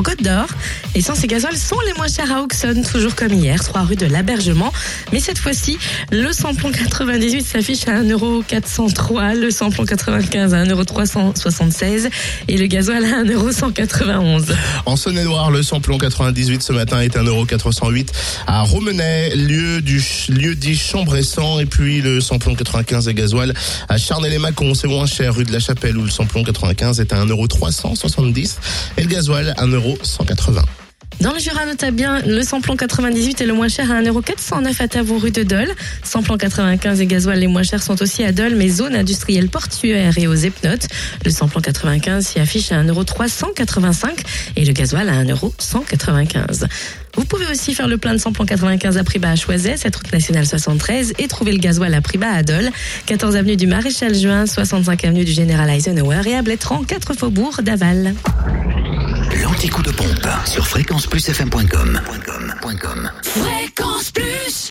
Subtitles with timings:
[0.00, 0.46] En Côte d'Or,
[0.94, 4.06] essence et gasoil sont les moins chers à Auxonne, toujours comme hier, 3 rue de
[4.06, 4.72] l'Abergement.
[5.12, 5.76] Mais cette fois-ci,
[6.10, 12.08] le samplon 98 s'affiche à 1,403€, le samplon 95 à 1,376€
[12.48, 14.54] et le gasoil à 1,191€.
[14.86, 18.06] En Saône-et-Loire, le samplon 98 ce matin est 1,408€
[18.46, 23.52] à Romenay, lieu du lieu dit Chambressan et puis le samplon 95 et gasoil
[23.90, 27.22] à Charnay-les-Macons, c'est moins cher rue de la Chapelle où le samplon 95 est à
[27.22, 28.56] 1,370€
[28.96, 30.64] et le gasoil à 1,180€.
[31.20, 34.88] Dans le Jura, notez bien, le samplon 98 est le moins cher à 1,409€ à
[34.88, 35.68] Tavaux rue de Dole.
[36.02, 40.16] Samplon 95 et gasoil les moins chers sont aussi à Dole, mais zone industrielle portuaire
[40.16, 40.88] et aux Epnotes.
[41.22, 44.06] Le samplon 95 s'y affiche à 1,385€
[44.56, 46.64] et le gasoil à 1,195€.
[47.16, 49.96] Vous pouvez aussi faire le plein de samplon 95 à prix bas à Choiset, cette
[49.96, 52.70] route nationale 73, et trouver le gasoil à prix bas à Dole,
[53.04, 57.60] 14 avenue du Maréchal Juin, 65 avenue du Général Eisenhower et à Blétran, 4 faubourg
[57.62, 58.14] d'Aval.
[59.42, 62.00] L'anti-coup de pompe sur fréquenceplusfm.com.
[63.22, 64.49] Fréquence Plus